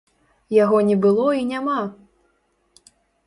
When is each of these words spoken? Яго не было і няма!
Яго 0.63 0.77
не 0.87 0.95
было 1.03 1.27
і 1.41 1.45
няма! 1.51 1.77